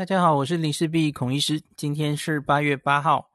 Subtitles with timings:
[0.00, 1.62] 大家好，我是林氏璧孔医师。
[1.76, 3.28] 今天是八月八号，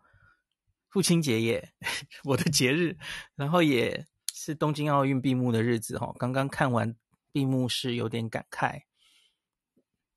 [0.89, 1.71] 父亲节耶，
[2.25, 2.97] 我的节日，
[3.35, 4.03] 然后也
[4.33, 6.11] 是东京奥运闭幕的日子哈。
[6.17, 6.95] 刚刚看完
[7.31, 8.81] 闭幕式，有点感慨，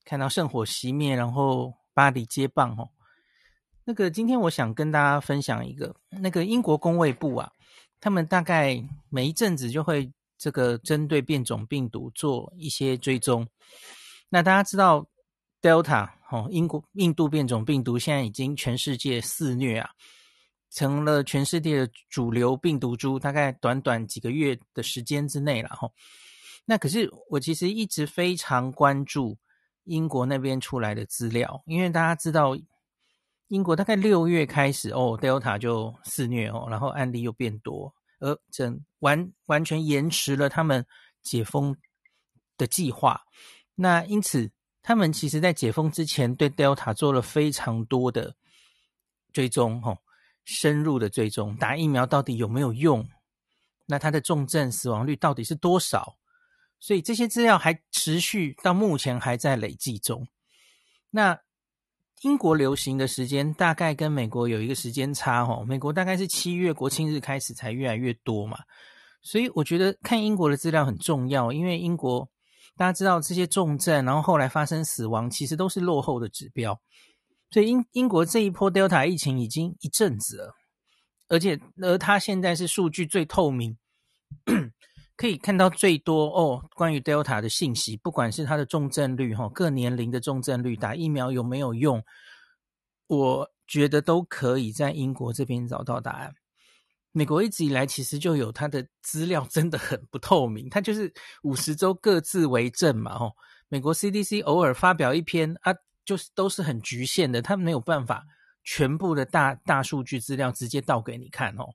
[0.03, 2.89] 看到圣火熄灭，然后巴黎接棒哦。
[3.83, 7.51] 那个今天我想跟大家分享一个，那个英国公卫部啊，
[8.01, 13.47] 他们大概每一阵子就会这个针对变种病毒做一些追踪。
[14.29, 15.07] 那大家知道
[15.61, 16.09] Delta。
[16.31, 19.89] 哦，英国印度变种病毒现在已经全世界肆虐啊，
[20.69, 25.89] 成了全世界的主流病毒株，大概短短几个月的时间之内了哈。
[26.65, 29.39] 那可是我其实一直非常关注
[29.85, 32.55] 英国那边出来的资料，因为大家知道，
[33.47, 40.85] 英国大概六月开始哦，Delta 就肆虐哦，然后案例又变多，而整完完全延迟了他们
[41.23, 41.75] 解封
[42.55, 43.19] 的计划。
[43.73, 44.51] 那因此。
[44.81, 48.33] 他们其实，在解封之前，对 Delta 做了非常多的
[49.33, 49.97] 追踪，吼，
[50.45, 53.07] 深入的追踪，打疫苗到底有没有用？
[53.85, 56.17] 那它的重症死亡率到底是多少？
[56.79, 60.27] 所以这些资料还持续到目前还在累计中。
[61.09, 61.37] 那
[62.21, 68.59] 英国流行的时间大概跟美国有一个时间差，吼，美国大概是七月国庆日开始才越来越多嘛。
[69.21, 72.29] 所以我觉得看英国的资料很重要，因为英国。
[72.79, 76.79] 大家知道这些重症，然后后来发生死亡，其实都是落后的指标。
[77.51, 80.53] 所以英英国这一波 Delta 疫情已经一阵子了，
[81.27, 83.77] 而且而它现在是数据最透明，
[85.17, 92.01] 可以看到最多哦关于 Delta 的信息，不管是它的重症率哈，各年龄的重症率，打疫苗有没有用，
[93.07, 96.33] 我觉得都可以在英国这边找到答案。
[97.19, 103.35] 美国一直以来其实就有它的资料真的很不透明，它就是五十州各自为政嘛，吼。
[103.67, 105.73] 美国 CDC 偶尔发表一篇啊，
[106.05, 108.23] 就是都是很局限的，他们没有办法
[108.63, 111.65] 全部的大大数据资料直接倒给你看哦。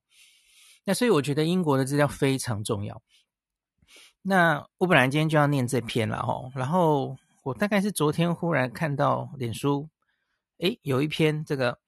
[0.85, 3.03] 那所以我觉得英国的资料非常重要。
[4.23, 9.91] 那我本来今天就要念这篇了吼，然后我大概是昨天忽然看到脸书，
[10.61, 11.79] 诶，有一篇这个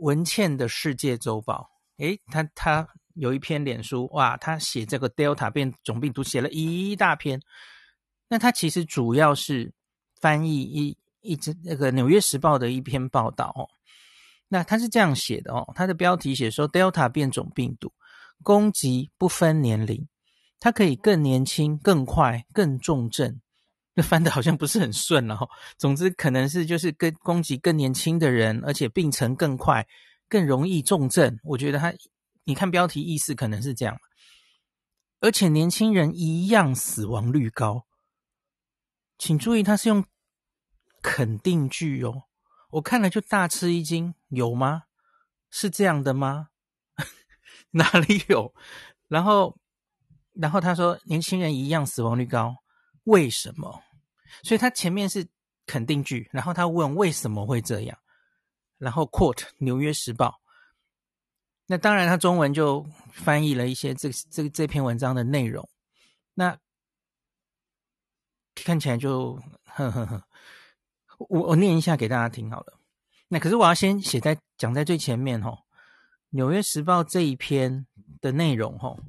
[0.00, 1.70] 文茜的世界周报。
[1.98, 7.40] 诶，他他有一篇脸书，哇，他写这个 Delta 变种病毒写了一大篇。
[8.28, 9.72] 那他其实主要是
[10.20, 13.68] 翻译一一只那个《纽约时报》的一篇报道哦。
[14.48, 17.92] 那他是这样写的哦，他的标题写说 Delta 变种病毒
[18.42, 20.06] 攻击不分年龄，
[20.60, 23.40] 它可以更年轻、更快、更重症。
[23.94, 25.48] 那翻的好像不是很顺了哈。
[25.78, 29.86] 总之，可能是就是跟攻击更年轻的人，而且病程更快。
[30.28, 31.92] 更容易重症，我觉得他，
[32.44, 33.96] 你看标题意思可能是这样，
[35.20, 37.86] 而且年轻人一样死亡率高，
[39.18, 40.04] 请注意他是用
[41.02, 42.24] 肯定句哦，
[42.70, 44.82] 我看了就大吃一惊，有吗？
[45.50, 46.48] 是这样的吗？
[47.70, 48.52] 哪里有？
[49.08, 49.56] 然后，
[50.32, 52.56] 然后他说年轻人一样死亡率高，
[53.04, 53.82] 为什么？
[54.42, 55.26] 所以他前面是
[55.64, 57.96] 肯定句，然后他问为什么会这样？
[58.78, 60.28] 然后 quote《纽约时报》，
[61.66, 65.68] 那当然他中文就翻译了一些这这这篇文章的内容，
[66.34, 66.58] 那
[68.54, 70.28] 看起来就呵呵呵，
[71.18, 72.78] 我我念一下给大家听好了。
[73.28, 75.50] 那可是我要先写在讲在最前面哦，
[76.30, 77.86] 《纽约时报》这一篇
[78.20, 79.02] 的内容哦，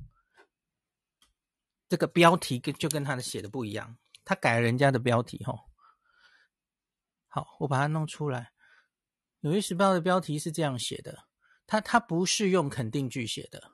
[1.87, 5.59] 这个标题跟就跟他的写的不一样，他改了人家的标题哦。
[7.27, 8.51] 好，我把它弄出来。
[9.47, 11.23] 纽约时报的标题是这样写的，
[11.65, 13.71] 他他不是用肯定句写的，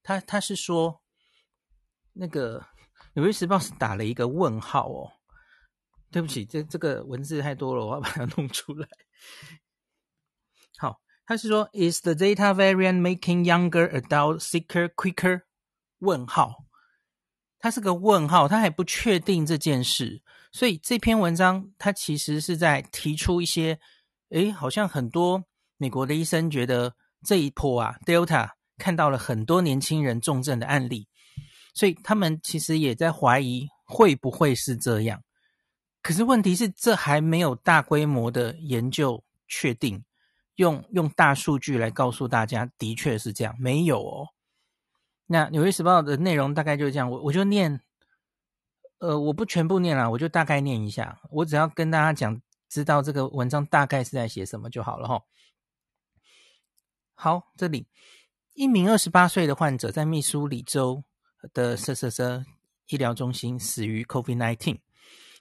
[0.00, 1.02] 他他是说
[2.12, 2.64] 那个
[3.14, 5.10] 纽约时报是打了一个问号哦，
[6.12, 8.86] 对不起，这这个文字太多了，我要把它弄出来。
[10.78, 15.42] 好，他是说，Is the Delta variant making younger adults sicker quicker？
[15.98, 16.66] 问号，
[17.58, 20.22] 他是个问号，他还不确定这件事，
[20.52, 23.80] 所以这篇文章他其实是在提出一些。
[24.30, 25.44] 诶，好像很多
[25.76, 26.94] 美国的医生觉得
[27.24, 31.06] 这一波啊，Delta 看到了很多年轻人重症的案例，
[31.74, 35.22] 所以他们其实也在怀疑会不会是这样。
[36.02, 40.04] 可是问题是，这还没有大规模的研究确定，
[40.56, 44.26] 用用大数据来告诉大家的确是这样，没有哦。
[45.26, 47.80] 那《纽约时报》的内容大概就是这样，我我就念，
[48.98, 52.40] 呃，我不全部念了，我就大概念一下，我只要跟大家讲。
[52.68, 55.22] 知道这个文章大概是在写什么就好了哈。
[57.14, 57.86] 好，这里
[58.54, 61.04] 一名二十八岁的患者在密苏里州
[61.52, 62.44] 的瑟瑟瑟
[62.88, 64.78] 医疗中心死于 COVID-19。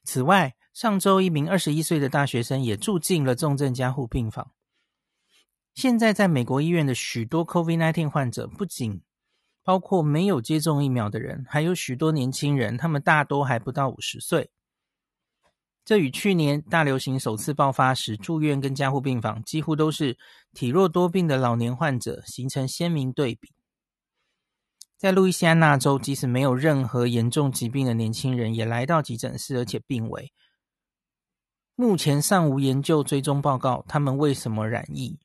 [0.03, 4.51] 此外，上周一名二十一岁的大学生也住进了重症加护病房。
[5.73, 9.01] 现在在美国医院的许多 COVID-19 患者，不仅
[9.63, 14.51] 包括没有接种疫苗的人，还有许多年轻人，他们大多还不到五十岁。
[15.85, 20.17] 这与去年大流行首次爆发时住院跟加护病房几乎都是
[20.51, 23.51] 体弱多病的老年患者形成鲜明对比。
[24.97, 30.33] 在路易斯安那州，即使没有任何严重疾病的年轻人也来到急诊室，而且病危。
[31.75, 35.19] 目前尚无研究追踪报告，他们为什么染疫？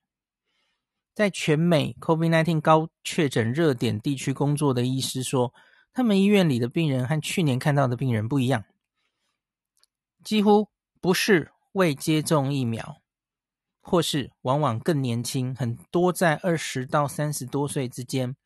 [1.15, 5.55] 在全美 COVID-19 高确诊热点地区工作的医师说，
[5.93, 8.65] 他们医院里的病人和去年看到的病人不一样。
[10.25, 10.69] 几乎
[11.01, 13.01] 不是未接种疫苗，
[13.81, 18.37] 或是往往更年轻，很多在二十到三十多岁之间，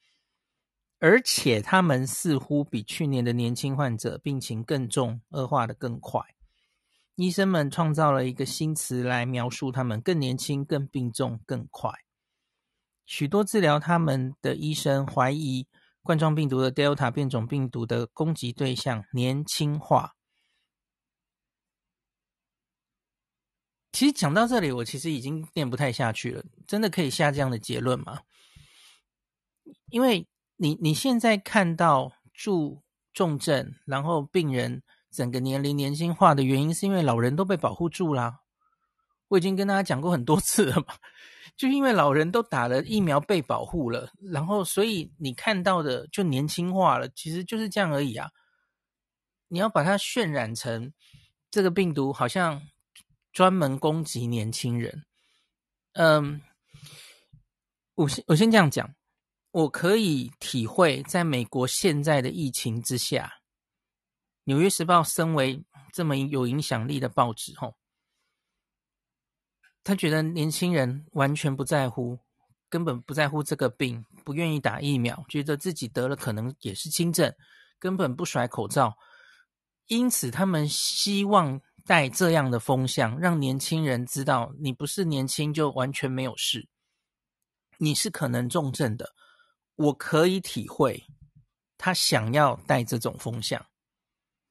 [1.00, 6.22] 而且他们似乎比去年的年轻患者病情更重，恶化的更快。
[7.16, 11.92] 医生们创造了一个新词来描述他们更年轻、更病重、更快。
[13.06, 15.66] 许多治疗他们的医生怀疑
[16.02, 20.14] 冠状病毒的 Delta 变种病毒的攻击对象年轻化。
[23.94, 26.42] 其实讲到这里，我其实已经念不太下去了。
[26.66, 28.18] 真的可以下这样的结论吗？
[29.88, 30.26] 因为
[30.56, 32.82] 你你现在看到住
[33.12, 34.82] 重症，然后病人
[35.12, 38.40] 整个年龄年轻化的原因，是因为老人都被保护住啦。
[39.28, 40.96] 我已经跟大家讲过很多次了嘛，
[41.56, 48.28] 就因为老人都打了疫苗被保护了，然后所以你看到的就年轻化了，其实就是这样而已啊。
[49.46, 50.92] 你要把它渲染成
[51.48, 52.60] 这个病毒好像。
[53.34, 55.04] 专门攻击年轻人，
[55.94, 56.40] 嗯，
[57.96, 58.94] 我先我先这样讲，
[59.50, 63.26] 我可以体会，在美国现在的疫情之下，
[64.44, 67.74] 《纽约时报》身为这么有影响力的报纸，吼，
[69.82, 72.20] 他觉得年轻人完全不在乎，
[72.68, 77.34] 根本不在乎这个病，不愿意打疫苗，觉得自己得了可能也是轻症，
[77.80, 78.96] 根本不甩口罩，
[79.88, 81.60] 因此他们希望。
[81.86, 86.68] 带这样的风向，让年轻人知道你不是年轻就完全没有事，
[87.78, 89.14] 你是可能重症的。
[89.76, 91.04] 我可以体会
[91.76, 93.66] 他想要带这种风向，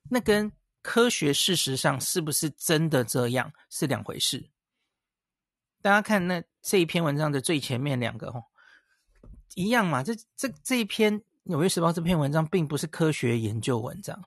[0.10, 0.52] 那跟
[0.82, 4.52] 科学事实上是不是真的这样是两回事。
[5.82, 8.44] 大家看那这一篇文章的最前面两个哦，
[9.56, 10.04] 一样嘛？
[10.04, 14.24] 这这这一篇《纽约时报》这篇文章并不是科学研究文章。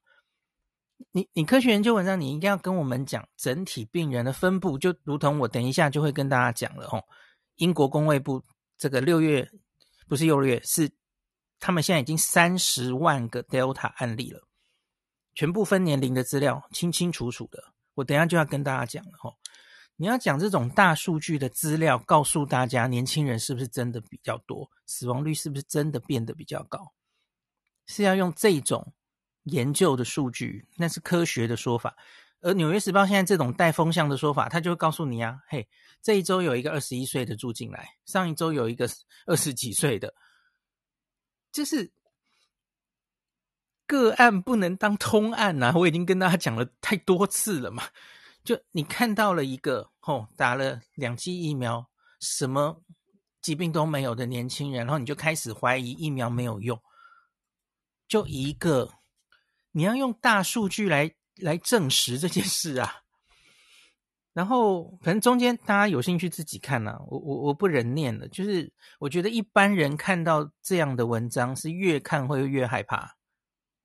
[1.12, 7.04] 你你科学研究文章，你一定要跟我们讲整体病人的分布，就如同我等一下就会跟大家讲了哦。
[7.56, 8.42] 英国工卫部
[8.78, 9.46] 这个六月
[10.08, 10.90] 不是六月，是
[11.58, 14.40] 他们现在已经三十万个 Delta 案例了，
[15.34, 17.62] 全部分年龄的资料清清楚楚的。
[17.94, 19.34] 我等下就要跟大家讲了哦。
[19.96, 26.92] 你要讲这种大数据的资料，告诉大家年轻人是不是真的比较多，死亡率是不是真的变得比较高，
[27.86, 28.94] 是要用这种。
[29.46, 31.96] 研究的数据，那是科学的说法，
[32.40, 35.68] 而《纽约时报》现在这种带风向的说法，他就会告诉你啊，嘿，
[36.02, 38.88] 这一周有一个二十一岁的住进来，上一周有一个
[39.24, 40.12] 二十几岁的，
[41.52, 41.92] 就是
[43.86, 47.84] 个案不能当通案呐、我已经跟大家讲了太多次了嘛，
[48.42, 52.82] 就你看到了一个哦，打了两剂疫苗，什么
[53.40, 56.82] 疾病都没有的年轻人，然后你就开始怀疑疫苗没有用，
[58.08, 58.92] 就一个。
[59.76, 63.02] 你要用大数据来来证实这件事啊，
[64.32, 73.18] 然后可能中间大家有兴趣自己看呐、啊，我我我不忍念了，就是我觉得一般人看到这样的文章是越看会越害怕。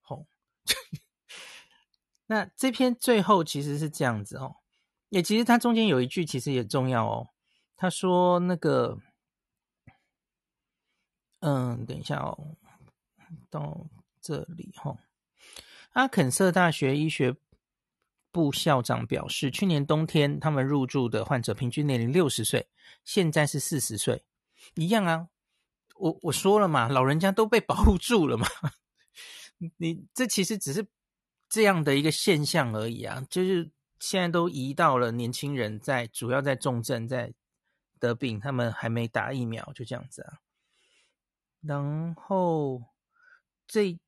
[0.07, 0.25] 哦，
[2.27, 4.55] 那这篇最后其实是这样子哦，
[5.09, 7.27] 也其实它中间有一句其实也重要哦，
[7.75, 8.97] 他说那个，
[11.41, 12.55] 嗯，等一下哦，
[13.49, 13.89] 到
[14.21, 14.97] 这里哈、哦。
[15.91, 17.35] 阿肯色大学医学
[18.31, 22.69] 部校长表示，去年冬天他们入住的患者平均年龄六十岁，
[23.03, 24.23] 现在是四十岁，
[24.75, 25.27] 一样啊。
[25.95, 28.47] 我我说了嘛，老人家都被保护住了嘛。
[29.77, 30.87] 你这其实只是
[31.49, 33.69] 这样的一个现象而已啊，就是
[33.99, 37.33] 现在都移到了年轻人在主要在重症在
[37.99, 40.39] 得病，他们还没打疫苗，就这样子啊。
[41.61, 42.81] 然后
[43.67, 43.99] 这。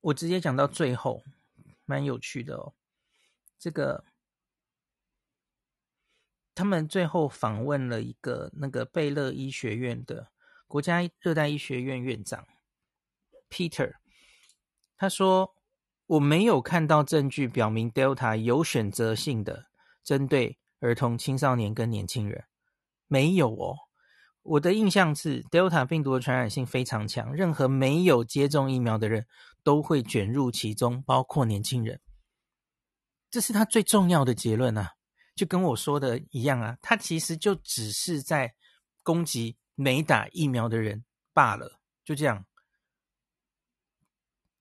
[0.00, 1.22] 我直接讲到最后，
[1.84, 2.74] 蛮有趣的哦。
[3.58, 4.04] 这个
[6.54, 10.30] 他们最后访问了一个那个贝勒医学院的
[10.66, 12.46] 国家热带医学院院长
[13.50, 13.94] Peter，
[14.96, 15.56] 他说
[16.06, 19.66] ：“我没有看到证据表明 Delta 有选择性的
[20.04, 22.44] 针对儿童、青少年跟年轻人？
[23.06, 23.87] 没有哦。
[24.42, 29.26] 我的印象是，Delta 病毒的传染性非常强，任何没有接种疫苗的人
[29.62, 32.00] 都会卷入其中，包括年轻人。
[33.30, 34.92] 这是他最重要的结论啊，
[35.34, 38.54] 就跟我说的一样啊，他其实就只是在
[39.02, 41.04] 攻击没打疫苗的人
[41.34, 42.46] 罢了，就这样。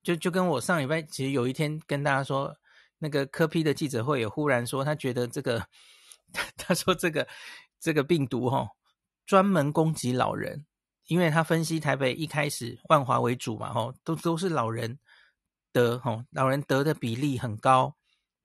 [0.03, 2.57] 就就跟我上礼拜其实有一天跟大家说，
[2.97, 5.65] 那个科 P 的记者会也忽然说，他觉得这个，
[6.57, 7.27] 他说这个
[7.79, 8.69] 这个病毒哈、哦，
[9.27, 10.65] 专门攻击老人，
[11.05, 14.97] 因为他分析台北一开始万华为主嘛，吼，都都是老人
[15.71, 17.95] 得，吼，老人得的比例很高，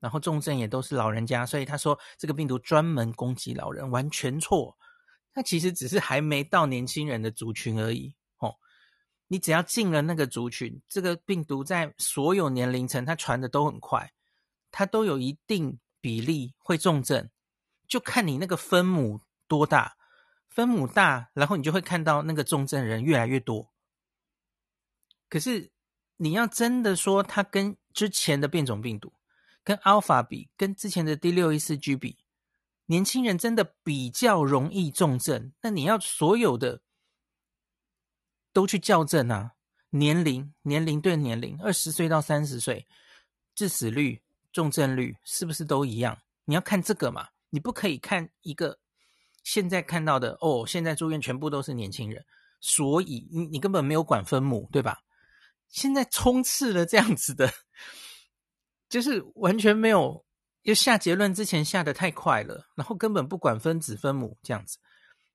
[0.00, 4.76] 然后重症也都是老人家，所以他说这个病毒专门攻击老人，完全错，
[5.32, 8.14] 他其实只是还没到年轻人的族群而已。
[9.28, 14.12] 你只要进了那个族群，这个病毒在所有年龄层，它传的都很快，
[14.70, 17.30] 它都有一定比例会重症，
[17.88, 19.96] 就看你那个分母多大，
[20.54, 23.72] 分母大，然后你就会看到那个重症人越来越多。
[25.28, 25.70] 可是
[26.18, 29.12] 你要真的说它跟之前的变种病毒，
[29.64, 32.18] 跟 Alpha 比，跟之前的第六一四 G 比，
[32.86, 36.82] 年轻人真的比较容易重症，那你要所有的。
[38.54, 39.52] 都去校正啊，
[39.88, 42.86] 年龄年龄对年龄，二十岁到三十岁，
[43.54, 44.20] 致死率、
[44.52, 46.20] 重症率是不是都一样？
[46.44, 48.78] 你要看这个嘛，你不可以看一个
[49.42, 52.24] 现在看到的哦，现在住院全部都是年轻人，
[52.60, 55.02] 所以你你根本没有管分母，对吧？
[55.68, 57.52] 现在充斥了这样子的，
[58.88, 60.24] 就是完全没有，
[60.62, 64.78] 就下结论之前下的太快了，然后根本不管分子分母这样子。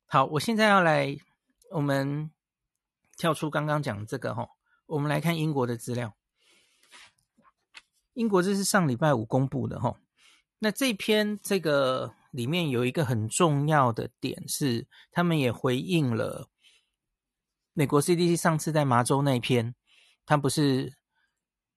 [0.06, 1.16] 好，我现在要来
[1.72, 2.32] 我们。
[3.20, 4.48] 跳出刚刚讲的这个哈，
[4.86, 6.16] 我们来看英国的资料。
[8.14, 9.96] 英国这是上礼拜五公布的哈。
[10.60, 16.50] 那这篇这个里面有一个很重要的点是，他们也回应了
[17.74, 19.76] 美国 CDC 上次在麻州那篇，
[20.26, 20.94] 他不是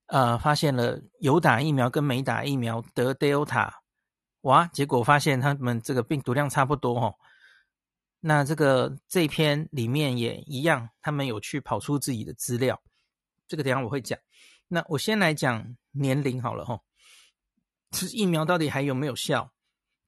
[0.06, 3.70] 呃发现了有打疫苗跟没打疫苗得 Delta，
[4.42, 7.14] 哇，结果发现他们这个病毒量差不多哈。
[8.20, 12.80] 那这个这篇里面也一样，他们有去跑出自己的资料，
[13.46, 14.18] 这个等下我会讲。
[14.68, 16.80] 那我先来讲年龄好了哈，
[17.90, 19.52] 吃疫苗到底还有没有效？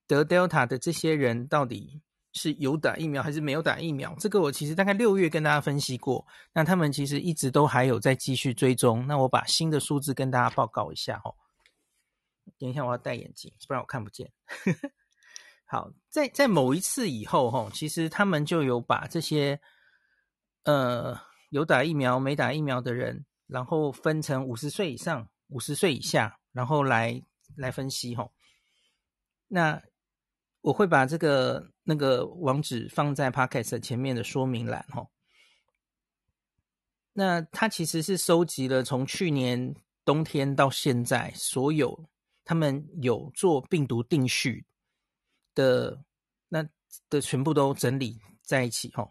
[0.07, 4.15] 得 Delta 的这些人到底是有打疫苗还是没有打疫苗？
[4.19, 9.07] 这个我其实大概六月跟大家分析过，那他们其实一直都还有在继续追踪。
[9.07, 11.33] 那我把新的数字跟大家报告一下哈。
[12.59, 14.31] 等一下我要戴眼镜，不然我看不见。
[15.65, 19.61] 好，在在某一次以后，哈，其实他们就有把这些，
[20.65, 21.19] 呃，
[21.51, 27.23] 有打疫苗没打疫苗的人，然后分成五十岁以上、五十岁以下，然后来
[27.57, 28.31] 来分析，哈。
[29.49, 29.83] 那
[30.61, 35.07] 我会把这个那个网址放在 Podcast 前面的说明栏，哈。
[37.13, 42.09] 那他其实是收集了从去年冬天到现在所有
[42.45, 44.67] 他们有做病毒定序。
[45.55, 46.03] 的
[46.49, 46.67] 那
[47.11, 49.07] 的全部都整理在一起哈，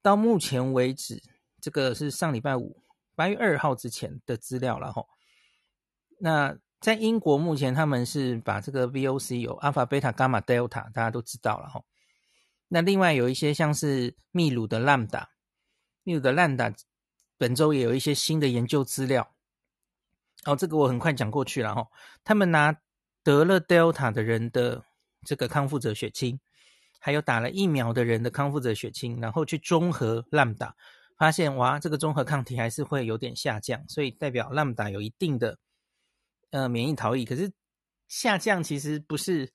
[0.00, 1.22] 到目前为止，
[1.60, 2.82] 这个是上礼拜五
[3.14, 5.04] 八月二号之前的资料了哈。
[6.18, 11.82] 那在英国目前他们是把这个 VOC 有 Alpha、Beta、Gamma、Delta，大家都知道了哈。
[12.68, 15.26] 那另外有一些像是秘鲁的 Lambda，
[16.02, 16.74] 秘鲁的 Lambda
[17.36, 19.34] 本周也有一些新的研究资料。
[20.44, 21.86] 哦，这个我很快讲过去了哈。
[22.24, 22.76] 他们拿
[23.22, 24.84] 得了 Delta 的人的。
[25.26, 26.38] 这个康复者血清，
[27.00, 30.74] 还有打了疫苗的人的康复者血清，然后去中和 Lambda，
[31.18, 35.58] 发现哇，这个中和抗体还是会有点下降，所以代表 Lambda 有一定的
[36.50, 37.24] 呃免疫逃逸。
[37.24, 37.50] 可是
[38.08, 39.50] 下降其实不是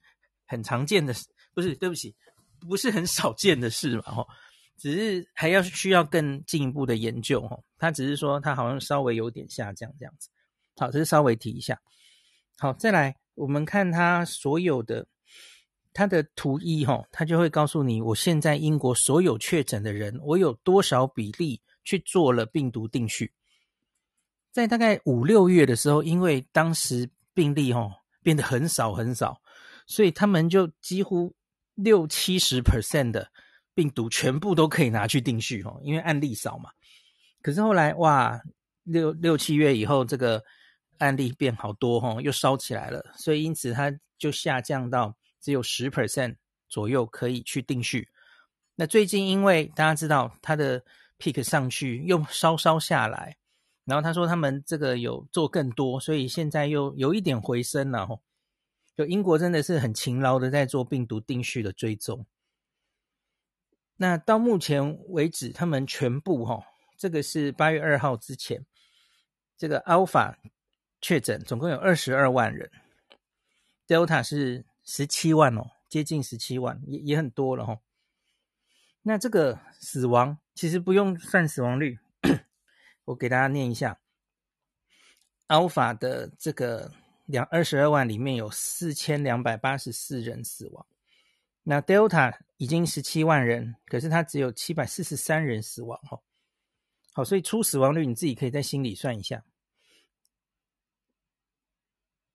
[0.45, 1.13] 很常见的，
[1.53, 2.15] 不是，对不起，
[2.59, 4.27] 不是很少见的事嘛，吼，
[4.77, 10.29] 只是还要需要更进一步的研究，吼，他只是说他好像稍微有点下降这样子。
[10.75, 11.79] 好，这是稍微提一下。
[12.57, 15.07] 好，再来我们看他所有的。
[15.95, 23.31] 它的图一哈，它就会告诉你，我现在英国所有确诊的人，我有多少比例去做了病毒定序。
[24.53, 27.89] 在大概五六月的时候，因为当时病例哈
[28.21, 29.41] 变得很少很少，
[29.87, 31.35] 所以他们就几乎
[31.75, 33.27] 六七十 percent 的
[33.73, 36.69] 病毒全部都可以拿去定序哈，因为案例少嘛。
[37.41, 38.39] 可是后来哇，
[38.83, 40.41] 六六七月以后，这个
[40.99, 45.13] 案例变好多哈，又烧起来了，所以因此它就下降到。
[45.43, 46.33] 只有十 percent
[46.69, 48.07] 左右可以去定序。
[48.75, 50.81] 那最近因为大家知道它的
[51.19, 53.35] peak 上去又稍稍下来，
[53.85, 58.21] 然后他说他们这个有做更多，所以现在又有一点回升了吼。
[58.95, 62.25] 就英国真的是很勤劳的在做病毒定序的追踪。
[63.95, 66.63] 那到目前为止，他们全部哈，
[66.97, 68.65] 这个是八月二号之前，
[69.57, 70.35] 这个 Alpha
[71.01, 72.69] 确诊总共有二十二万人
[73.87, 77.79] ，Delta 是十七万哦，接近十七万，也也很多了哈。
[79.01, 81.99] 那这个死亡其实不用算死亡率，
[83.05, 83.99] 我给大家念一下
[85.47, 86.91] ，Alpha 的这个
[87.25, 90.85] 两二十二万里面有四千两百八十四人死亡。
[91.63, 96.21] 那 Delta 已经十七万人，可是它只有七百四十三人死亡哦。
[97.13, 99.45] 好，所以初死亡率你自己可以在心里算一下。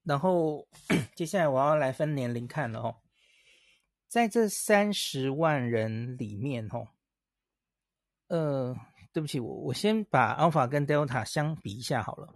[0.03, 0.67] 然后
[1.15, 2.97] 接下来我要来分年龄看了哦，
[4.07, 6.89] 在这三十万人里面哦，
[8.29, 8.75] 呃，
[9.13, 12.35] 对不起，我我先把 Alpha 跟 Delta 相比一下好了。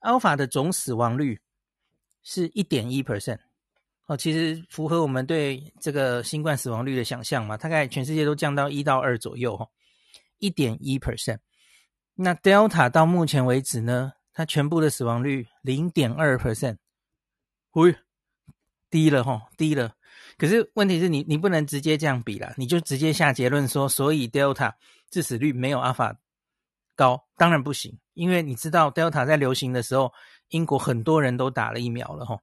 [0.00, 1.40] Alpha 的总死亡率
[2.22, 3.38] 是一点一 percent。
[4.06, 9.68] 哦，其实符合我们对这个新冠死亡率的想象嘛，大概全世界都降到一到二左右，哈，
[10.38, 11.38] 一点一 percent。
[12.14, 16.76] 那 Delta 到目前为止呢，它全部的死亡率零点二 percent，
[17.72, 17.96] 喂，
[18.90, 19.96] 低了哈，低了。
[20.38, 24.74] 可是问题是你你不能直接这样比啦，你就直接下结论说，所以 Delta
[25.10, 26.16] 致死率没有 Alpha
[26.94, 30.12] 高，当然不行，因为你知道 Delta 在流行的时候，
[30.48, 32.38] 英国很多人都打了疫苗了，哈。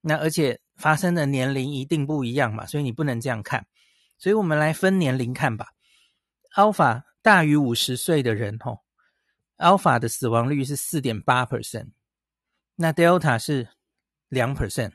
[0.00, 3.66] 那而且发生的年龄一定不一样嘛，所以你不能这样看。
[4.16, 5.68] 所以我们来分年龄看吧。
[6.54, 8.80] Alpha 大于五十岁的人，吼
[9.58, 11.90] ，Alpha 的死亡率是四点八 percent，
[12.76, 13.68] 那 Delta 是
[14.28, 14.92] 两 percent。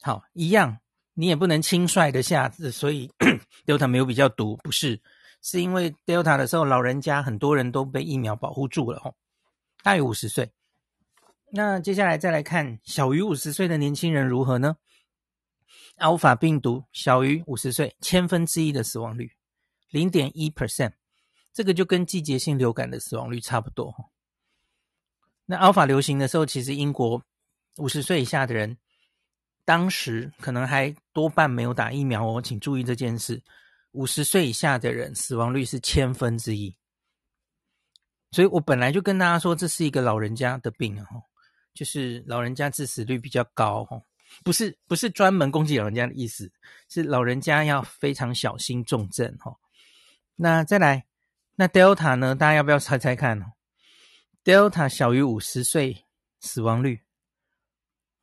[0.00, 0.78] 好，一样，
[1.14, 3.10] 你也不能轻率的下子，所以
[3.64, 5.00] Delta 没有比较毒，不是，
[5.40, 9.14] 是因为 Delta 的时候，老人家很多人都被疫苗保护住了，哦，
[9.82, 10.50] 大于五十岁。
[11.50, 14.76] 那接下来再来看小于五十岁的年轻人如何呢
[15.98, 19.30] ？Alpha 病毒小于五十岁，千分之一的死亡率，
[19.90, 20.94] 零点一 percent，
[21.52, 24.10] 这个就跟季节性流感的死亡率差不多。
[25.46, 27.22] 那 Alpha 流行的时候，其实英国
[27.76, 28.76] 五十岁以下的人，
[29.64, 33.42] 当时可能还多半没有打疫苗哦，请注意这件事。
[33.92, 36.76] 五十岁以下的人死亡率是千分之一，
[38.32, 41.22] 所以我本来就跟大家说，这是一个老人家的病哦。
[41.72, 44.00] 就是老人家致死率比较高，哦，
[44.44, 46.52] 不是不是专门攻击老人家的意思，
[46.88, 49.56] 是老人家要非常小心重症，哦。
[50.36, 51.04] 那再来，
[51.56, 52.34] 那 Delta 呢？
[52.34, 53.46] 大家要不要猜猜看哦
[54.44, 56.04] ？Delta 小于五十岁
[56.38, 57.00] 死亡率，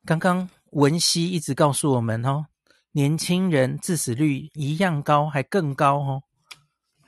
[0.06, 2.48] 刚刚文熙一直告诉我们哦，
[2.90, 6.22] 年轻人致死率一样高，还更高哦。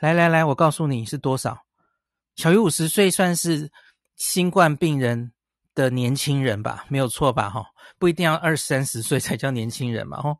[0.00, 1.66] 来来来，我告诉你是多少？
[2.34, 3.70] 小于五十岁算是
[4.16, 5.32] 新冠病人。
[5.76, 7.50] 的年轻人吧，没有错吧？
[7.50, 7.66] 哈，
[7.98, 10.18] 不一定要二三十岁才叫年轻人嘛。
[10.18, 10.38] 哦，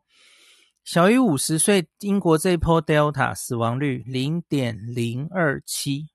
[0.85, 6.07] 小于五十岁，英国这一波 Delta 死亡率零点零二七，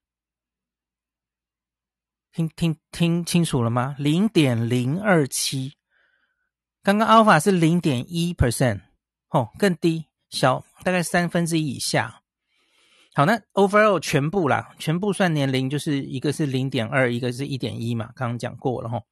[2.33, 3.95] 听听听清楚了吗？
[3.99, 5.75] 零点零二七，
[6.83, 8.81] 刚刚 Alpha 是零点一 percent，
[9.29, 12.23] 哦，更低，小大概三分之一以下。
[13.15, 19.03] 好，那 overall 全部啦，全部算年龄，就是一个是零点二，一个是一点一嘛，刚刚讲过了齁。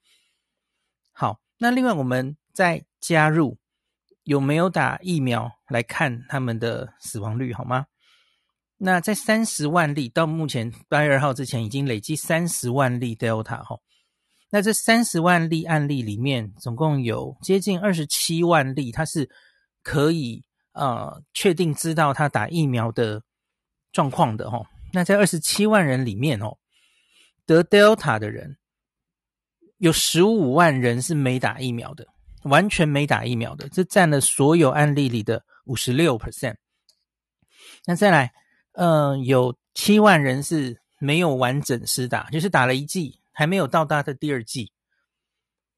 [1.12, 3.58] 好，那另外我们再加入
[4.22, 7.86] 有没有打疫苗来看他们的死亡率好吗？
[8.78, 13.80] 那在三十万例到目前八月二号之前已经累计三十万例 Delta 齁。
[14.50, 19.28] 那这三十万例案例里面，总共有接近二十七万例，它是
[19.82, 23.22] 可以呃确定知道他打疫苗的。
[23.90, 26.58] 状况的哦，那在二十七万人里面哦，
[27.46, 28.58] 得 Delta 的人
[29.78, 32.06] 有十五万人是没打疫苗的，
[32.42, 36.56] 完全没打疫苗的，这占了所有案例里的五十六 percent。
[37.86, 38.30] 那再来，
[38.72, 44.72] 嗯、呃，有七万人是没有完整施打，就是打了一剂，还没有到达的第二季，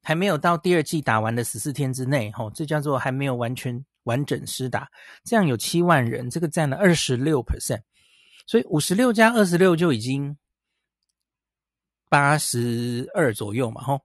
[0.01, 4.89] 还没有到第二季打完的十四天之内，齁，这叫做还没有完全完整施打，
[5.23, 7.83] 这样有七万人，这个占了二十六 percent。
[8.47, 10.35] 所以五十六加二十六就已经
[12.09, 14.01] 八十二左右嘛，吼。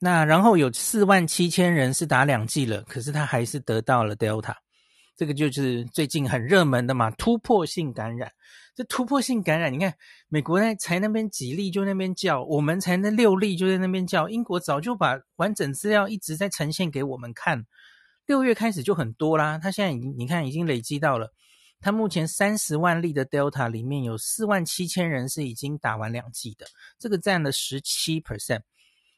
[0.00, 4.56] 那然后有四万七千人是打两剂了，可是他还是得到了 Delta，
[5.14, 8.32] 这个就是最近很热门的嘛，突破性感染。
[8.76, 9.94] 这突破性感染，你看
[10.28, 17.64] 美国那才那边几例就那边叫，我们才那六例就在那边叫，英国早就把完整资料一直在呈现给我们看，
[18.26, 21.32] 六月开始就很多啦，他现在已经你看已经累积到了。
[21.80, 26.66] 他目前三十万例的 Delta 里面有四万七千人是已经打完两剂的，
[26.98, 28.60] 这个占了十七 percent。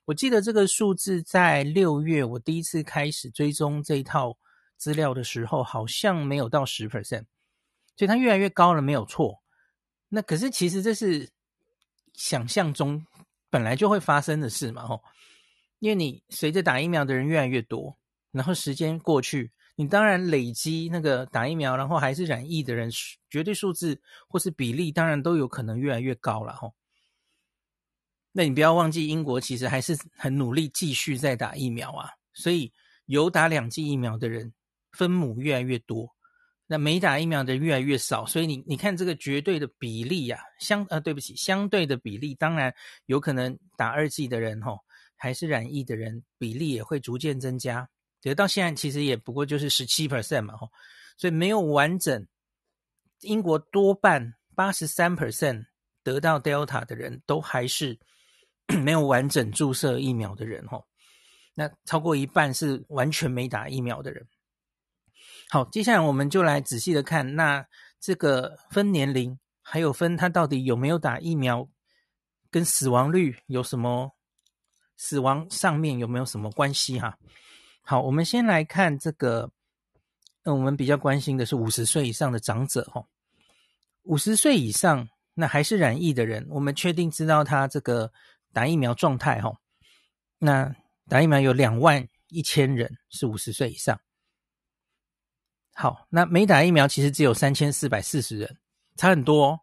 [0.04, 4.38] 我记得这个数字在六月我第一次开始追踪这一套
[4.76, 7.24] 资料的时候，好像没有到十 percent，
[7.96, 9.42] 所以它越来越高了，没有错。
[10.08, 11.28] 那可是其实这是
[12.14, 13.06] 想象中
[13.50, 15.02] 本来就会发生的事嘛，吼，
[15.78, 17.96] 因为你随着打疫苗的人越来越多，
[18.30, 22.90] 然后时间过去，你当然累积那个打疫苗，然后还是染疫的人，
[23.30, 26.74] 绝对数字或是比例，当然都有可能越来越高了，吼。
[28.32, 32.72] 那你不要忘记，英国其实还是很努力继续在打疫苗啊，所以
[33.06, 34.52] 有打两剂疫苗的人
[34.92, 36.14] 分母越来越多，
[36.68, 42.72] 那没打疫苗的越来越少，所以你你看这个绝对的比例呀、啊，相呃对不起，相对的比例，当然
[43.06, 44.78] 有可能打二剂的人吼，
[45.16, 47.88] 还是染疫的人比例也会逐渐增加，
[48.20, 50.70] 得到现在其实也不过就是十七 percent 嘛吼，
[51.16, 52.26] 所以没有完整，
[53.22, 55.64] 英国多半八十三 percent
[56.04, 57.98] 得到 Delta 的人都还是。
[58.84, 60.86] 没有完整注射疫苗的人，吼，
[61.54, 64.28] 那超过一半是完全没打疫苗的人。
[65.50, 67.66] 好，接下来我们就来仔细的看，那
[68.00, 71.68] 这个分年龄，还有分他到底有没有打疫苗，
[72.50, 74.14] 跟死亡率有什么，
[74.96, 77.18] 死亡上面有没有什么关系哈？
[77.82, 79.50] 好，我们先来看这个，
[80.44, 83.06] 嗯，我们比较关心的是五十岁以上的长者，吼，
[84.02, 88.12] 五十岁以上，那还是染疫的人，我们确定知道他这个。
[88.50, 89.52] 打疫苗状态哈，
[90.38, 90.74] 那
[91.06, 94.00] 打疫苗有两万一千人是五十岁以上。
[95.80, 98.58] 好，那没打疫苗其实只有三千四百四十人，
[98.96, 99.60] 差很多哦。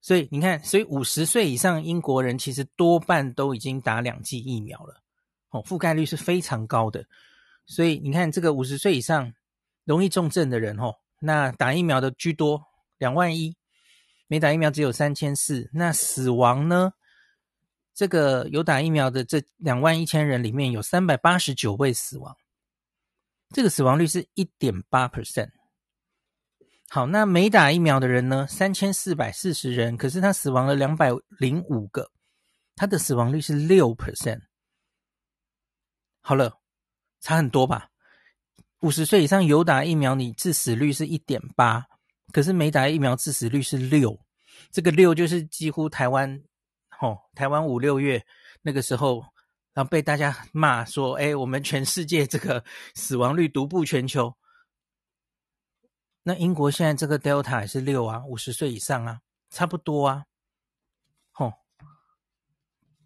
[0.00, 5.02] 所以你看，所以五十岁以上英国人其实多半都已经打两剂疫苗了，
[5.50, 7.04] 哦，覆盖率是非常高的。
[7.66, 9.34] 所以你看，这个五十岁以上
[9.84, 12.64] 容易重症的人哦，那打疫苗的居多，
[12.96, 13.54] 两万一，
[14.26, 15.68] 没打疫苗只有三千四。
[15.74, 16.94] 那死亡呢？
[17.92, 22.34] 这个有打疫苗的这两万一千人里面有三百八十九位死亡，
[23.50, 25.50] 这个死亡率是一点八 percent。
[26.90, 28.46] 好，那没打疫苗的人呢？
[28.48, 32.10] 三千四百四十人，可是他死亡了两百零五个，
[32.74, 34.40] 他的死亡率是六 percent。
[36.22, 36.60] 好了，
[37.20, 37.88] 差很多吧？
[38.80, 41.84] 五十岁以上有打疫苗，你致死率是一点八，
[42.32, 44.18] 可是没打疫苗致死率是六，
[44.70, 46.42] 这个六就是几乎台湾。
[47.02, 48.24] 哦，台湾五六月
[48.62, 49.22] 那个时候，
[49.74, 54.34] 然后被大家骂说：“哎，我们全世界这个死亡率独步全球。”
[56.28, 60.26] 那英国现在这个 Delta 也是六啊，五十岁以上啊，差不多啊。
[61.38, 61.54] 哦，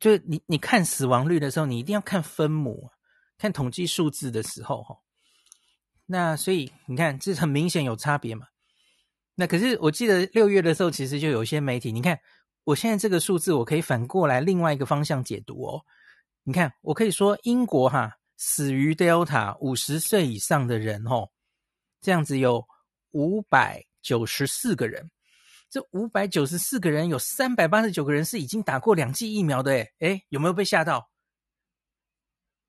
[0.01, 2.91] 就你你看死亡率的时候，你一定要看分母，
[3.39, 4.97] 看统计数字的时候，哈。
[6.07, 8.49] 那所以你看，这很明显有差别嘛。
[9.37, 12.19] 那可是我记得六月的时候，其实就有一些媒体，你看。
[12.65, 15.83] 我现在这个数字，我可以反过来另外一个方向解读哦。
[16.45, 21.31] 你看，我可以说英国哈死于 Delta 五十岁以上的人哦，
[22.01, 22.65] 这样子有
[23.13, 25.11] 五百九十四个人。
[25.71, 31.11] 这五百九十四个人有三百八十九个人是已经打过两剂疫苗的诶，诶，有没有被吓到？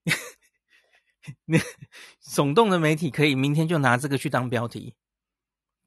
[1.44, 1.58] 那
[2.24, 4.96] 耸动的媒体可以明天就拿这个去当标题。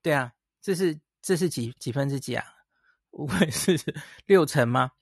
[0.03, 2.45] 对啊，这是这是几几分之几啊？
[3.11, 3.79] 不会是
[4.27, 4.93] 六成吗？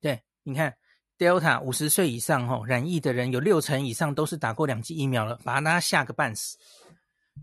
[0.00, 0.78] 对，你看
[1.18, 6.56] ，Delta 五十岁以上吼染疫的人有六成以上都是打过两剂疫苗了，把他吓个半死。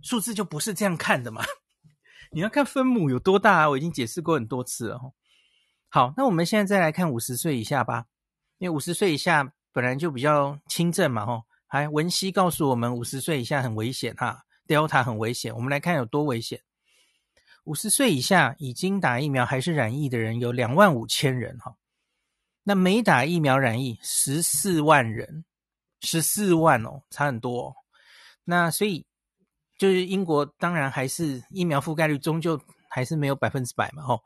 [0.01, 1.43] 数字就不是这样看的嘛，
[2.31, 3.69] 你要看分母有多大啊！
[3.69, 4.99] 我已经解释过很多次了。
[5.89, 8.05] 好，那我们现在再来看五十岁以下吧，
[8.57, 11.43] 因为五十岁以下本来就比较轻症嘛吼。
[11.71, 16.61] 还文熙告诉我们五十岁以下很危险哈，Delta 很危险，我们来看有多危险。
[17.65, 21.75] 五十岁以下已经打疫苗还是染疫的人有两万五千人哈，
[22.63, 25.45] 那没打疫苗染疫十四万人，
[26.01, 27.75] 十四万哦，差很多哦。
[28.43, 29.05] 那所以
[29.79, 34.21] 就是英国当然还是疫苗覆盖率终究还是没有百分之百嘛吼，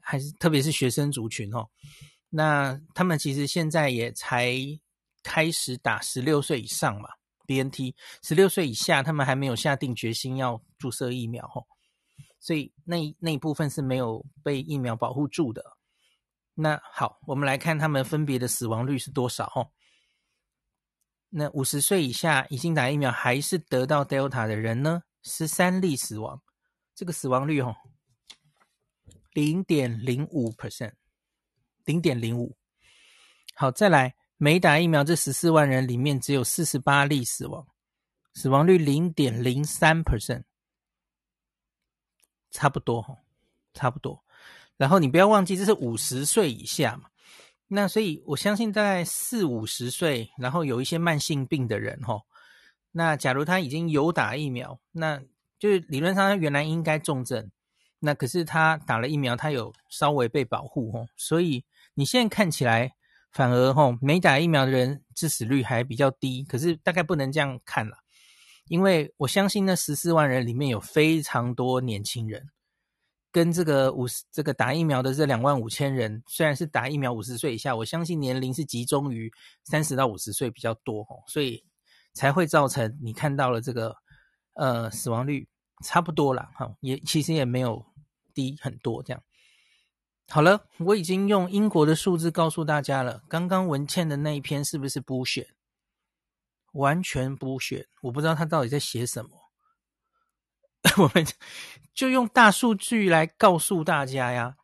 [0.00, 1.70] 还是特别是学生族群吼，
[2.28, 4.54] 那他们其实现在也才
[5.22, 7.08] 开始打十六岁以上嘛
[7.46, 11.66] ，BNT，十六岁以下他们还没有下定决心要注射疫苗吼。
[12.38, 15.64] 所以那那一部分是没有被疫苗保护住的。
[16.52, 19.72] 那好，我们来看他们分别的死亡率是多少哦。
[21.36, 26.40] 那五十岁以下已经打疫苗还是得到 Delta 的人呢，十三例死亡，
[26.94, 27.74] 这个死亡率哦，
[29.32, 30.92] 零点零五 percent，
[31.84, 32.56] 零点零五。
[33.56, 37.66] 好，再来，没打疫苗这十四万人里面只有四十八例死亡，
[38.34, 40.44] 死亡率零点零三 percent。
[42.52, 43.18] 差不多，
[43.72, 44.24] 差不多。
[44.76, 47.10] 然后你不要忘记，这是五十岁以下嘛。
[47.68, 52.22] 那所以我相信大概四五十岁，然后有一些慢性病的人吼，
[52.92, 55.20] 那假如他已经有打疫苗，那
[55.58, 57.50] 就是理论上他原来应该重症，
[58.00, 62.94] 那可是他打了疫苗，他有稍微被保护吼，所以你现在看起来
[63.32, 67.96] 反而吼没打疫苗的人致死率还比较低，可是大概不能这样看了，
[68.68, 72.50] 因为我相信那十四万人里面有非常多年轻人。
[73.34, 79.28] 跟这个五十这个打疫苗的这两万五千人，虽然是打疫苗五十岁以下，我相信年龄是集中于
[79.64, 81.64] 三十到五十岁比较多哦，所以
[82.12, 83.96] 才会造成你看到了这个
[84.52, 85.48] 呃死亡率
[85.82, 87.84] 差不多啦，哈，也其实也没有
[88.34, 89.20] 低很多这样。
[90.28, 95.44] 好了，我已经用英国的数字告诉大家了，刚刚文倩的那一篇是不是补选
[96.74, 99.43] 完全补选我不知道他到底在写什么。
[100.98, 101.26] 我们
[101.94, 104.56] 就用大数据来告诉大家呀，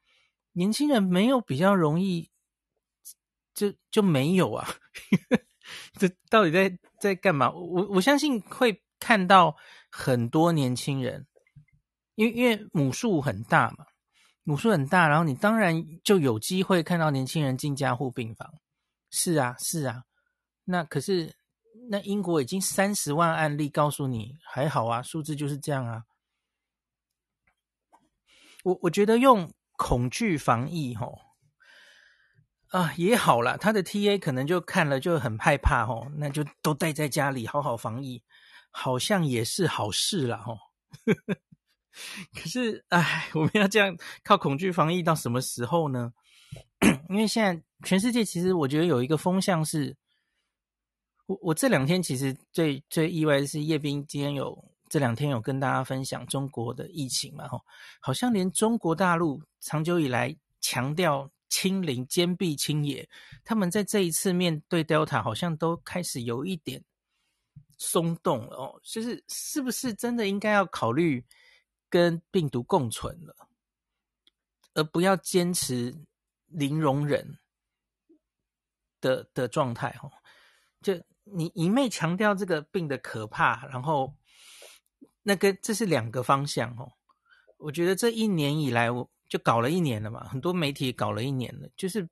[0.53, 2.31] 年轻人没有比较容易，
[3.55, 4.69] 就就没有啊，
[5.99, 7.51] 这到底在在干嘛？
[7.51, 9.57] 我我相信会看到
[9.91, 11.27] 很多年轻人，
[12.15, 13.87] 因为因为母数很大嘛，
[14.45, 18.49] 母数很大，然后你当然就有机会看到年轻人进加护病房。
[19.11, 20.05] 是啊，是啊，
[20.65, 21.35] 那可是
[21.89, 26.05] 那英国已经三十万案例，告诉你还好啊，数字就是这样啊。
[28.63, 31.19] 我我觉得用恐惧防疫吼
[32.69, 38.23] 啊也好啦，他的 TA 可能就看了就很害怕吼，那就都待在家里好好防疫，
[38.71, 40.59] 好像也是好事啦吼。
[42.35, 46.13] 可是哎，我们要这样靠恐惧防疫到什么时候呢？
[47.09, 49.97] 因为现在全世界其实我觉得有一个风向是，
[51.27, 54.70] 我我这两天其实最最意外的是叶斌今天有。
[54.91, 57.47] 这两天有跟大家分享中国的疫情嘛？
[57.47, 57.65] 吼，
[58.01, 63.09] 好像连中国大陆长久以来强调清零、坚壁清野，
[63.45, 66.85] 他们在这一次面对 Delta 好像都开始有一点
[67.79, 68.81] 松动了哦。
[68.83, 71.25] 就是是不是真的应该要考虑
[71.89, 73.37] 跟病毒共存了，
[74.75, 75.95] 而不要坚持
[76.47, 77.39] 零容忍
[79.01, 79.93] 的的状态？
[80.03, 80.11] 吼，
[80.83, 84.13] 就你一味强调这个病的可怕，然后。
[85.23, 86.93] 那个，这是两个方向哦。
[87.59, 92.09] 我觉得这一年以来，我就搞了一年了嘛，很多媒体搞了一年了，就是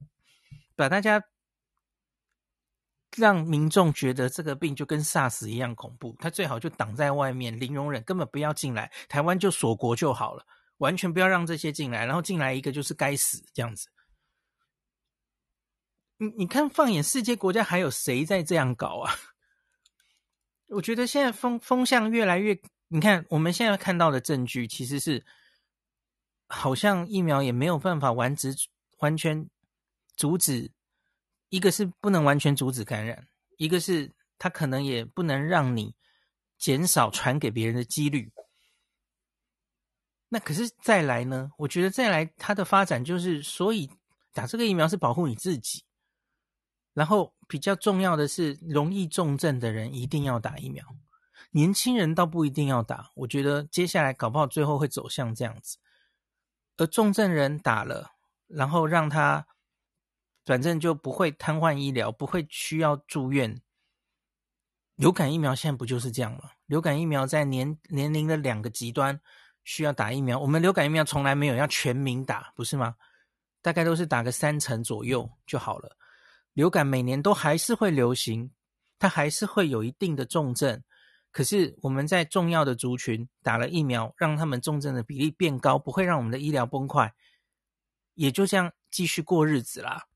[0.76, 1.24] 把大家
[3.16, 13.88] 让民众觉得这个病就跟 SARS 一样恐怖，他最好就挡在外面，零容忍，根本不要进来，台湾就锁国就好了，完全不要让这些进来，然后进来一个就是该死这样子。
[16.18, 19.14] 你你看，放眼世界国家，还有谁在这样搞啊？
[20.68, 22.60] 我觉得现在风风向越来越。
[22.90, 25.24] 你看，我们现在看到的证据其实是，
[26.46, 28.54] 好像疫苗也没有办法完止
[29.00, 29.48] 完全
[30.16, 30.72] 阻止，
[31.50, 35.94] 一个是不能完全阻止感染，一个是它可能也不能让你
[36.56, 38.32] 减少传给别人的几率。
[40.30, 41.50] 那可是再来呢？
[41.58, 43.90] 我觉得再来它的发展就是，所以
[44.32, 45.84] 打这个疫苗是保护你自己，
[46.94, 50.84] 然后比较重要的是，容易重症的人一定要打疫苗。
[51.50, 55.78] 年轻人倒不一定要打，我觉得接下来搞不好最后会走向这样子。
[56.76, 58.12] 而重症人打了，
[58.46, 59.46] 然后让他
[60.44, 63.60] 反正就不会瘫痪医疗，不会需要住院。
[64.94, 66.50] 流感疫苗现在不就是这样吗？
[66.66, 69.18] 流感疫苗在年年龄的两个极端
[69.64, 72.94] 需要打疫苗，我们流感疫苗从来没有要全民打，不是吗？
[73.62, 75.96] 大概都是打个三成左右就好了。
[76.52, 78.50] 流感每年都还是会流行，
[78.98, 80.82] 它还是会有一定的重症。
[81.30, 87.12] 可是我们在重要的族群打了疫苗，让他们重症的比例变高，不会让我们的医疗崩溃，
[88.14, 90.08] 也就这样继续过日子啦。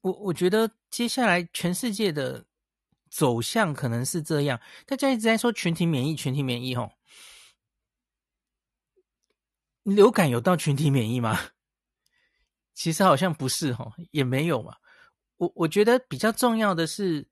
[0.00, 2.46] 我我觉得接下来全世界的
[3.10, 6.90] 走向可能是这样，大家一直在说群体免疫，群体免疫吼，
[9.82, 11.38] 流感有到群体免疫吗？
[12.74, 14.76] 其实好像不是吼，也没有嘛。
[15.36, 17.30] 我我觉得比较重要的是。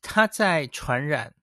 [0.00, 1.34] 它在传染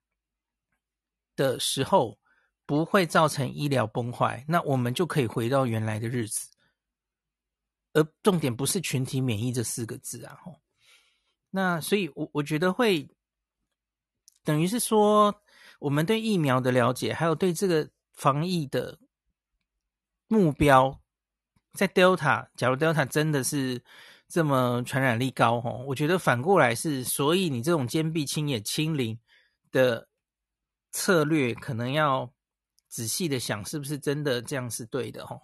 [1.36, 2.18] 的时候
[2.64, 6.50] 不会造成医疗崩坏，那我们就可以回到原来的日子。
[7.92, 10.60] 而重点不是群体免疫这四个字啊，吼。
[11.50, 13.08] 那所以我，我我觉得会
[14.42, 15.42] 等于是说，
[15.78, 18.98] 我们对疫苗的了解，还有对这个防疫的
[20.28, 21.00] 目标，
[21.72, 23.84] 在 Delta，假如 Delta 真的是。
[24.28, 29.18] 这么传染力高吼，我觉得反过来是，所以你这种坚壁清野、清零
[29.70, 30.08] 的
[30.90, 32.32] 策略，可能要
[32.88, 35.42] 仔细的想，是不是真的这样是对的吼。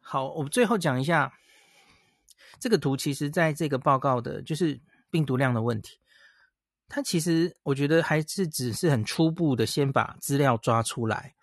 [0.00, 1.32] 好，我们最后讲一下
[2.58, 4.80] 这个图其实在这个报告的就是
[5.10, 6.00] 病毒量的问题。
[6.88, 11.34] 它其实我觉得还是只是很初步的，先把资料抓出来。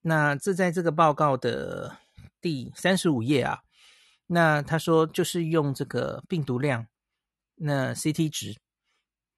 [0.00, 1.98] 那这在这个报告的
[2.40, 3.62] 第三十五页啊，
[4.26, 6.86] 那他说就是用这个病毒量，
[7.54, 8.56] 那 CT 值，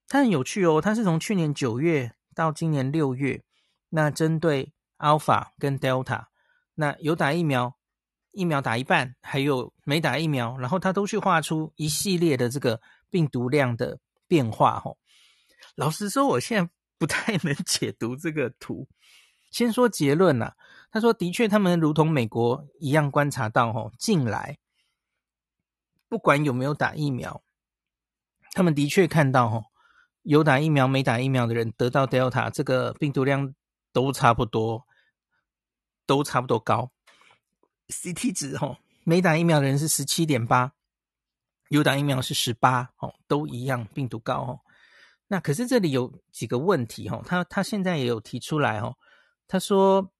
[0.08, 0.80] 它很有趣哦。
[0.80, 3.42] 它是从去年九月到今年六月，
[3.90, 6.26] 那针对 Alpha 跟 Delta，
[6.74, 7.76] 那有打疫苗，
[8.32, 14.96] 疫苗打一半，还有没打疫苗，然后他都去画出一系列的这个病毒量的变化哦。
[15.74, 18.88] 老实说，我现在不太能解读这个图。
[19.50, 20.54] 先说结论呐、啊，
[20.90, 24.58] 他说的确，他们如同美国一样观察到，吼，近来
[26.08, 27.42] 不管有没有打疫苗，
[28.52, 29.64] 他们的确看到，吼，
[30.22, 33.54] 有打疫苗没打疫苗的人得到 Delta 这个病毒量
[33.92, 34.86] 都差不多，
[36.06, 36.90] 都差不多高。
[37.88, 40.72] CT 值，吼，没打疫苗的人是十七点八，
[41.68, 44.60] 有打疫苗是十八，哦，都一样病毒高，哦。
[45.26, 48.96] 那可是这里有几个问题哈，他他现在也有提出来哦，
[49.46, 50.10] 他说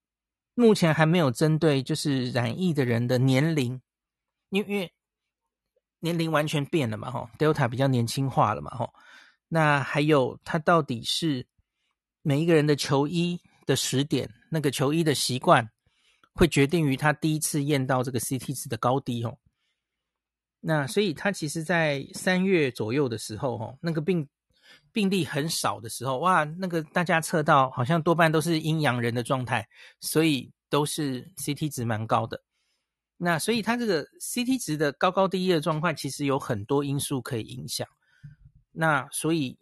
[0.55, 3.81] 目前还没有针对就是染疫的人的年龄，
[4.51, 4.92] 因因为
[6.01, 8.89] 年龄完全变了嘛哈，Delta 比较年轻化了嘛哈，
[9.49, 11.47] 那还有他到底是
[12.23, 15.69] 每一个人的求医的时点，那个求医的习惯
[16.35, 19.39] 会决定于他第一次验到这个 CT 值的高低哦，
[20.61, 24.29] 那所以他其实在三月左右的时候哈，那个病。
[24.93, 29.67] 病例很少的时候，哇，那个大家测到好像多半都是阴阳人的状态，
[30.01, 32.43] 所以都是 CT 值蛮高的。
[33.18, 37.87] 那所以它这个 CT 值的高高低低的状况，其实有很多因素可以影响。
[38.72, 39.59] 那所以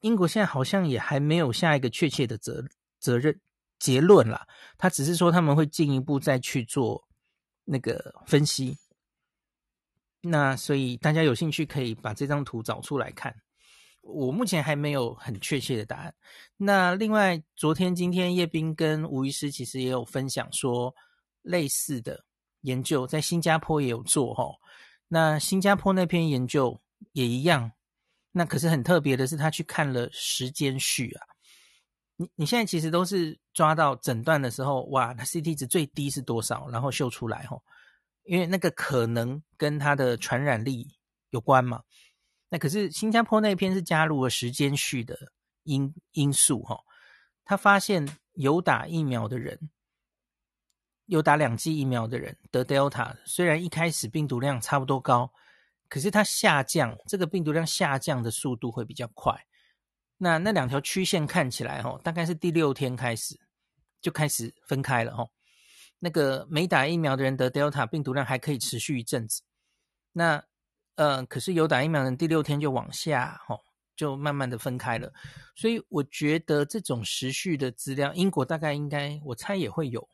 [0.00, 2.64] 英国现在好像也还没有下一个确切的责
[2.98, 3.40] 责任
[3.78, 7.06] 结论啦，他只是说他们会进一步再去做
[7.64, 8.76] 那个分析。
[10.20, 13.34] 那所以大家有兴趣可以把这张图找出来看。
[14.02, 16.14] 我目前还没有很确切的答案。
[16.56, 20.94] 那另外，昨天、今天叶斌跟吴医师其实也有分享说，
[21.42, 22.24] 类似的
[22.66, 24.44] 研究在新加坡也有做哈。
[25.08, 26.80] 那新加坡那篇研究
[27.12, 27.72] 也一样。
[28.32, 31.24] 那可是很特别的是，他去看了时间序啊。
[32.16, 37.56] 你你现在其实都是抓到诊断的时候，哇，那 CT 值最低是多少，然后秀出来哈。
[38.24, 40.86] 因为那个可能跟它的传染力
[41.30, 41.82] 有关嘛。
[42.48, 45.16] 那可是新加坡那篇是加入了时间序的
[45.62, 46.78] 因因素哈，
[47.44, 49.70] 他发现有打疫苗的人，
[51.06, 55.32] 有打两剂疫苗的人得 Delta，虽然一开始病毒量差不多高，
[55.88, 59.46] 可是它下降，这个病毒量下降的速度会比较快。
[60.18, 63.38] 那那两条曲线看起来哈，大概是第六天开始
[64.00, 65.26] 就开始分开了哈。
[65.98, 69.42] 那个没打疫苗的人得 Delta 病毒量还可以持续一阵子，
[70.12, 70.44] 那。
[70.96, 73.60] 呃，可是有打疫苗的人第六天就往下，吼、哦，
[73.94, 75.12] 就慢慢的分开了。
[75.54, 80.08] 所以我觉得这种时序的资料，英国大概应该，我猜也会有。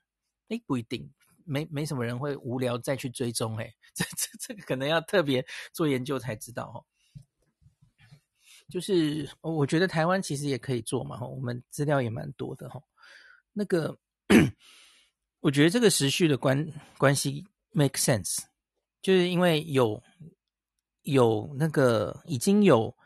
[0.52, 1.10] 诶，不一定，
[1.44, 3.56] 没没什么人会无聊再去追踪。
[3.58, 6.70] 诶，这这这个可能要特别做研究才知道。
[6.70, 6.84] 哈，
[8.68, 12.80] 就是我觉得台湾其实也可以做嘛，我们资料也蛮多的，哈。
[13.52, 13.98] 那个，
[15.40, 18.38] 我觉得这个时序的关关系 make sense，
[19.00, 20.02] 就是因为有。
[21.04, 22.96] 有那个已经有，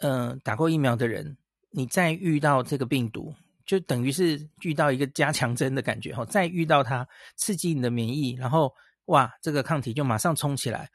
[0.00, 1.38] 嗯、打过疫苗的人，
[1.70, 3.34] 你再遇到这个病毒，
[3.66, 6.24] 就等于是遇到一个加强针的感觉哈。
[6.24, 8.72] 再遇到它，刺激你的免疫，然后
[9.06, 10.90] 哇，这个抗体就马上冲起来，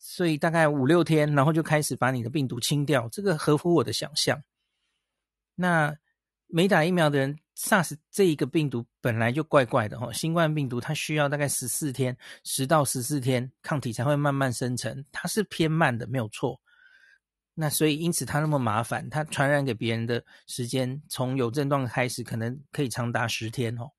[0.00, 3.08] 所以大概五六天，然后就开始把你的病毒清掉。
[3.10, 4.42] 这个合乎我的想象。
[5.54, 5.96] 那
[6.46, 7.38] 没打疫苗的人。
[7.56, 16.58] SARS 这一个病毒本来就怪怪的哈，新冠病毒它需要大概十四天，十到十四天抗体才会慢慢生成，它是偏慢的，没有错。
[17.60, 23.90] 那所以因此它那么麻烦，它传染给别人的时间从有症状开始可能可以长达十天哦。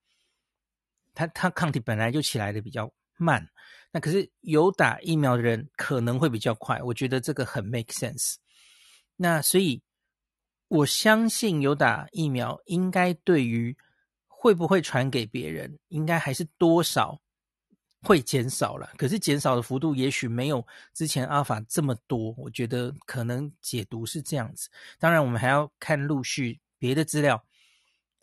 [1.13, 3.47] 它它抗体本来就起来的比较慢，
[3.91, 8.37] 那可是有打疫苗的人可能会比较快，我觉得这个很 make sense。
[9.15, 9.81] 那所以。
[10.71, 13.75] 我相信有打疫苗，应该对于
[14.25, 17.19] 会不会传给别人，应该还是多少
[18.01, 18.89] 会减少了。
[18.97, 24.69] 可是减少的幅度也许没有之前阿尔法这么多，我觉得可能解读是这样子。
[24.99, 27.43] 当然，我们还要看陆续别的资料。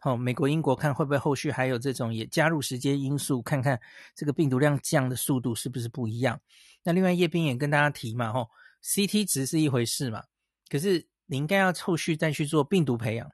[0.01, 3.81] 好，美国、英国看会不会后续还有这种也加入时间因素，看看
[4.15, 6.41] 这个病毒量降的速度是不是不一样。
[6.83, 8.49] 那另外叶斌也跟大家提嘛，吼
[8.83, 10.25] ，CT 值是一回事嘛，
[10.69, 11.09] 可是。
[11.31, 13.31] 你应该要后续再去做病毒培养，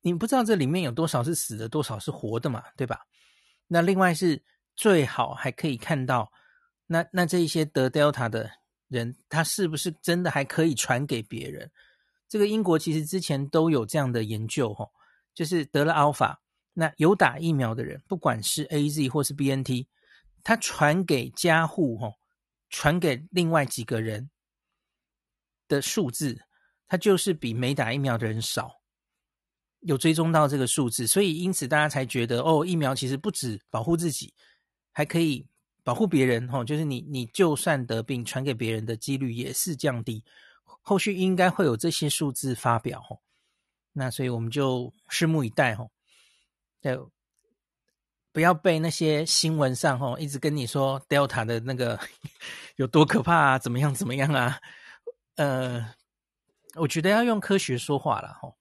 [0.00, 3.00] 你不知道这里面有多少是死的，多少是活的嘛，对吧？
[3.66, 4.40] 那另外是
[4.76, 6.30] 最好还可以看到
[6.86, 8.50] 那那这一些得 Delta 的
[8.88, 11.70] 人，他是不是真的还可以传给别人？
[12.28, 14.90] 这个英国其实之前都有这样的研究，吼，
[15.34, 16.36] 就是得了 Alpha，
[16.72, 19.86] 那有打疫苗的人，不管是 AZ 或是 BNT，
[20.44, 22.14] 他传给家户，吼，
[22.68, 24.30] 传给另外几个人
[25.68, 26.44] 的数字，
[26.86, 28.80] 他就是比没打疫苗的人少。
[29.80, 34.34] 有追踪到这个数字，所以因此大家才觉得，哦，疫苗其实不止保护自己，
[34.96, 35.46] 还可以
[35.84, 40.24] 保护别人，吼，就是你你就算得病，传给别人的几率也是降低。
[40.80, 43.20] 后续应该会有这些数字发表，吼，
[43.92, 45.90] 那所以我们就拭目以待，吼，
[46.80, 46.98] 对，
[48.32, 52.00] 不要被那些新闻上，吼，一直跟你说 Delta 的那个
[52.76, 54.58] 有多可怕啊，怎么样怎么样啊，
[55.34, 55.94] 呃，
[56.76, 58.56] 我觉得要用科学说话了，吼，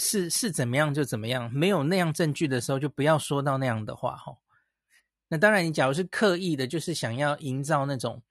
[0.00, 4.36] 是是怎么样就怎么样，没有那样证据的时候，就不要说到那样的话，吼。
[5.28, 8.22] 那当然，你假如是刻意的，就是想要营造那种。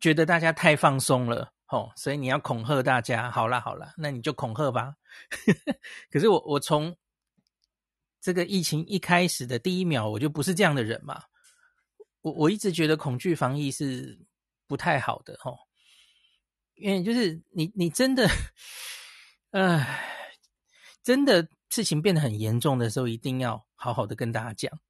[0.00, 3.30] 觉得大家太放松了，吼，所以你要恐吓大家。
[3.30, 4.94] 好啦好啦，那你就恐吓吧。
[6.10, 6.96] 可是我我从
[8.18, 11.22] 这个疫情一开始的第一秒，我就不是这样的人嘛。
[12.22, 14.18] 我我一直觉得恐惧防疫是
[14.66, 15.58] 不太好的，吼，
[16.76, 18.26] 因为就是你你真的，
[19.50, 20.02] 唉，
[21.02, 24.80] 真的事情变得很严重的时候，一定要好好的跟大家讲。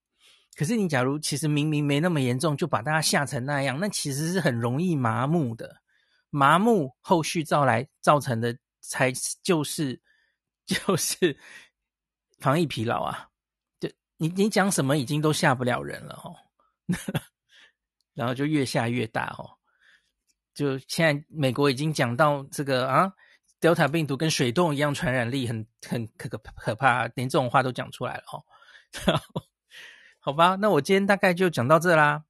[0.60, 5.80] 可是你假如其实明明没那么严重，就把大家吓成那样，那其实是很容易麻木的。
[6.28, 9.10] 麻木后续造来造成的才
[9.42, 9.98] 就是
[10.68, 11.34] 就是
[12.40, 13.30] 防疫疲劳啊！
[13.80, 16.36] 就你你讲什么已经都吓不了人了哦，
[18.12, 19.48] 然后就越吓越大哦。
[20.52, 23.10] 就现在美国已经讲到这个啊
[23.62, 28.44] ，Delta 病毒跟水痘一样传染力很很可可怕，连这种话都讲出来了哦。
[30.22, 32.24] 好吧，那我今天大概就讲到这啦。